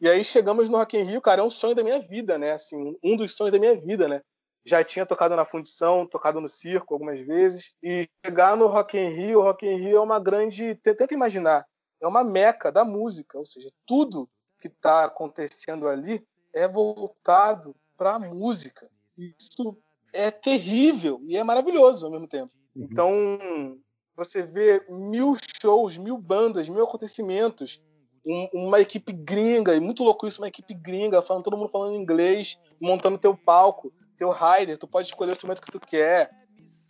[0.00, 2.52] E aí chegamos no Rock in Rio, cara, é um sonho da minha vida, né?
[2.52, 4.22] Assim, um dos sonhos da minha vida, né?
[4.64, 9.08] Já tinha tocado na fundição, tocado no circo algumas vezes, e chegar no Rock in
[9.08, 11.66] Rio, o Rock in Rio é uma grande, tenta imaginar,
[12.00, 18.14] é uma meca da música, ou seja, tudo que está acontecendo ali é voltado para
[18.14, 18.88] a música.
[19.16, 19.76] Isso
[20.12, 22.50] é terrível e é maravilhoso ao mesmo tempo.
[22.74, 22.88] Uhum.
[22.90, 23.78] Então,
[24.16, 27.82] você vê mil shows, mil bandas, mil acontecimentos,
[28.24, 31.94] um, uma equipe gringa, e muito louco isso, uma equipe gringa, falando, todo mundo falando
[31.94, 36.30] inglês, montando teu palco, teu rider, tu pode escolher o instrumento que tu quer.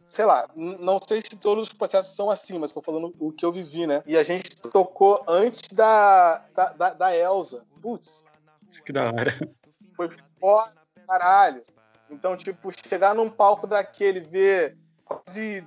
[0.06, 3.44] Sei lá, não sei se todos os processos são assim, mas estou falando o que
[3.44, 4.02] eu vivi, né?
[4.04, 7.64] E a gente tocou antes da, da, da, da Elsa.
[7.80, 8.24] Putz.
[8.85, 9.38] Que da hora.
[9.94, 10.72] Foi foda,
[11.06, 11.64] caralho.
[12.11, 15.64] Então, tipo, chegar num palco daquele, ver quase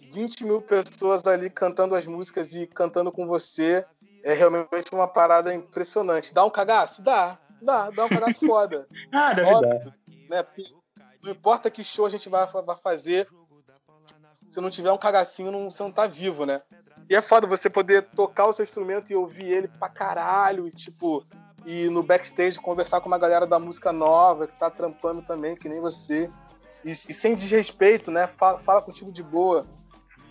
[0.00, 3.86] 20 mil pessoas ali cantando as músicas e cantando com você
[4.24, 6.32] é realmente uma parada impressionante.
[6.32, 7.02] Dá um cagaço?
[7.02, 7.38] Dá.
[7.60, 8.88] Dá, dá um cagaço foda.
[9.12, 9.96] ah, deve Óbvio, dar.
[10.28, 10.42] Né?
[10.42, 10.64] Porque
[11.22, 13.28] não importa que show a gente vai, vai fazer,
[14.50, 16.62] se não tiver um cagacinho, não, você não tá vivo, né?
[17.08, 20.70] E é foda você poder tocar o seu instrumento e ouvir ele pra caralho, e
[20.70, 21.22] tipo,
[21.64, 25.68] e no backstage conversar com uma galera da música nova que tá trampando também, que
[25.68, 26.30] nem você.
[26.84, 28.26] E, e sem desrespeito, né?
[28.26, 29.66] Fala, fala, contigo de boa.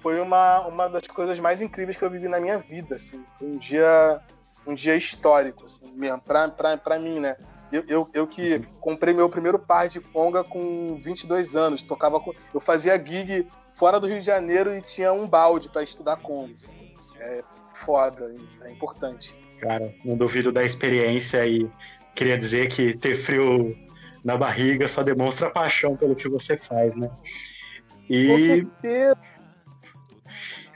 [0.02, 3.24] Foi uma, uma das coisas mais incríveis que eu vivi na minha vida, assim.
[3.40, 4.22] Foi um dia,
[4.68, 7.36] um dia histórico, assim, mesmo, pra, pra, pra mim, né?
[7.72, 12.32] Eu, eu, eu, que comprei meu primeiro par de conga com 22 anos, tocava com,
[12.54, 16.54] eu fazia gig fora do Rio de Janeiro e tinha um balde para estudar conga.
[16.54, 16.94] Assim.
[17.18, 17.44] É
[17.74, 19.36] foda, é importante.
[19.64, 21.66] Cara, não duvido da experiência e
[22.14, 23.74] queria dizer que ter frio
[24.22, 27.10] na barriga só demonstra paixão pelo que você faz, né?
[28.10, 28.68] E.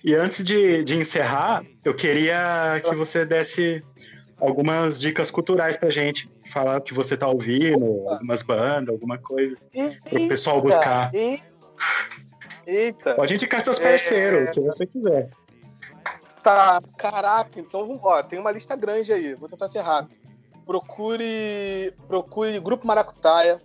[0.03, 3.83] E antes de, de encerrar, eu queria que você desse
[4.37, 6.29] algumas dicas culturais pra gente.
[6.53, 8.13] Falar que você tá ouvindo, Opa.
[8.13, 9.57] algumas bandas, alguma coisa.
[9.73, 11.11] Eita, pro pessoal buscar.
[12.65, 13.15] Eita.
[13.15, 14.51] Pode indicar seus parceiros, é...
[14.51, 15.29] o que você quiser.
[16.43, 20.19] Tá, caraca, então, ó, tem uma lista grande aí, vou tentar ser rápido.
[20.65, 23.61] Procure, procure Grupo Maracutaia,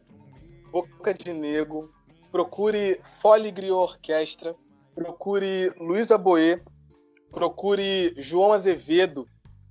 [0.70, 1.92] Boca de Nego,
[2.30, 4.54] procure Fole Griot Orquestra,
[4.94, 6.60] procure Luísa Boê,
[7.30, 9.26] procure João Azevedo,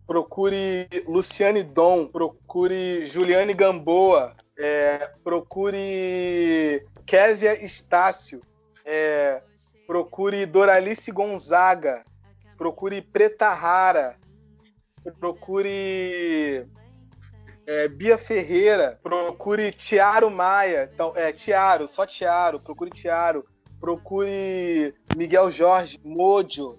[0.06, 8.42] procure Luciane Dom, procure Juliane Gamboa, é, procure Késia Estácio,
[8.86, 9.42] é,
[9.88, 12.04] procure Doralice Gonzaga,
[12.62, 14.16] procure Preta Rara,
[15.20, 16.68] procure
[17.66, 23.44] é, Bia Ferreira, procure Tiaro Maia, então, é, Tiaro, só Tiaro, procure Tiaro,
[23.80, 26.78] procure Miguel Jorge, Mojo,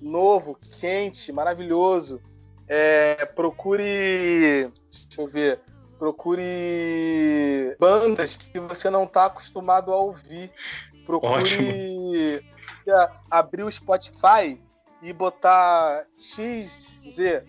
[0.00, 2.22] novo, quente, maravilhoso,
[2.68, 5.60] é, procure, deixa eu ver,
[5.98, 10.52] procure bandas que você não está acostumado a ouvir,
[11.04, 12.44] procure
[13.28, 14.64] abrir o Spotify
[15.02, 17.42] e botar XZ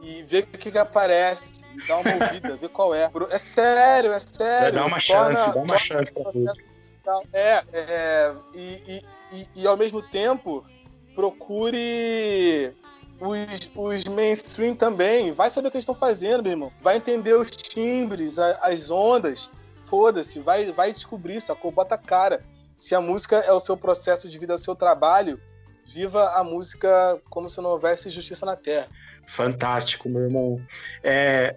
[0.00, 1.62] e ver o que, que aparece.
[1.74, 3.10] E dar uma ouvida, ver qual é.
[3.30, 4.74] É sério, é sério.
[4.74, 10.02] Dá uma torna, chance, dá uma chance pra É, é e, e, e, ao mesmo
[10.02, 10.64] tempo,
[11.14, 12.74] procure
[13.18, 15.32] os, os mainstream também.
[15.32, 16.72] Vai saber o que eles estão fazendo, meu irmão.
[16.82, 19.50] Vai entender os timbres, as ondas.
[19.84, 21.70] Foda-se, vai, vai descobrir, sacou?
[21.70, 22.44] Bota a cara.
[22.78, 25.40] Se a música é o seu processo de vida, é o seu trabalho,
[25.86, 28.88] viva a música como se não houvesse justiça na Terra.
[29.28, 30.60] Fantástico, meu irmão.
[31.02, 31.56] É,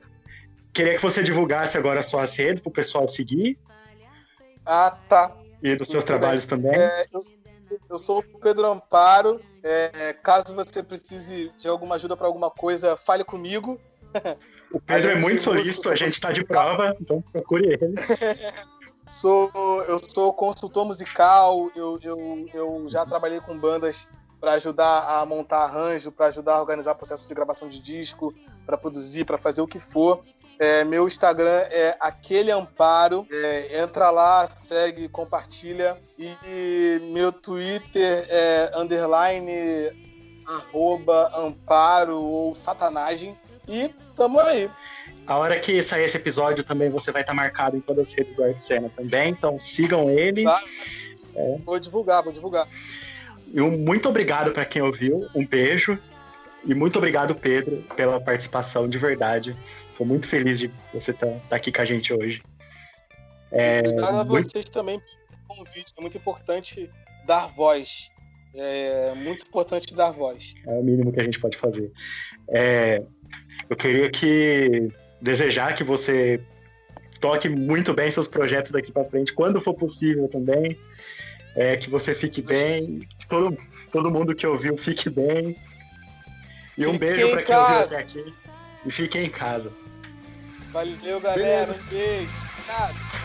[0.73, 3.57] queria que você divulgasse agora suas redes para o pessoal seguir.
[4.65, 5.35] Ah, tá.
[5.61, 6.75] E dos seus trabalhos também.
[6.75, 7.21] É, eu,
[7.89, 9.41] eu, sou o Pedro Amparo.
[9.63, 13.79] É, caso você precise de alguma ajuda para alguma coisa, fale comigo.
[14.71, 17.95] O Pedro é muito solícito, a gente está de prova, então procure ele.
[19.09, 19.51] sou,
[19.87, 24.07] eu sou consultor musical, eu, eu, eu já trabalhei com bandas
[24.39, 28.33] para ajudar a montar arranjo, para ajudar a organizar processo de gravação de disco,
[28.65, 30.23] para produzir, para fazer o que for.
[30.57, 33.27] É, meu Instagram é aquele amparo.
[33.31, 35.97] É, entra lá, segue, compartilha.
[36.17, 39.51] E meu Twitter é underline
[40.45, 43.37] arroba amparo ou satanagem.
[43.67, 44.69] E tamo aí.
[45.27, 48.35] A hora que sair esse episódio também você vai estar marcado em todas as redes
[48.35, 50.43] do Arte Cena também, então sigam ele.
[50.43, 50.63] Tá.
[51.35, 51.57] É.
[51.65, 52.67] Vou divulgar, vou divulgar.
[53.51, 55.97] E um muito obrigado para quem ouviu, um beijo.
[56.63, 59.55] E muito obrigado, Pedro, pela participação de verdade.
[59.91, 62.41] Estou muito feliz de você estar tá, tá aqui com a gente hoje.
[63.51, 64.51] É, obrigado a muito...
[64.51, 65.93] vocês também pelo convite.
[65.97, 66.89] É muito importante
[67.25, 68.09] dar voz.
[68.53, 70.53] É muito importante dar voz.
[70.65, 71.91] É o mínimo que a gente pode fazer.
[72.47, 73.03] É,
[73.69, 74.89] eu queria que
[75.21, 76.41] desejar que você
[77.19, 80.77] toque muito bem seus projetos daqui para frente, quando for possível também.
[81.57, 83.57] É, que você fique bem, que todo,
[83.89, 85.55] todo mundo que ouviu fique bem.
[86.77, 88.33] E um beijo para quem ouviu até aqui.
[88.85, 89.71] E fique em casa.
[90.73, 91.73] Valeu, galera.
[91.73, 91.79] Beijo.
[91.81, 92.33] Um beijo.
[92.59, 93.15] Obrigado.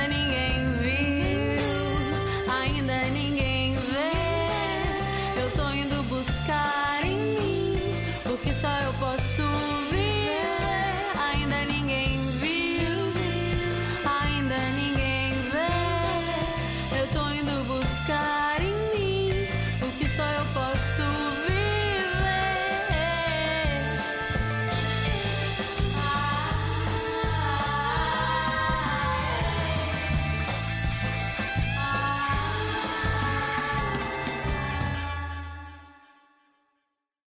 [0.00, 0.79] Any ninguém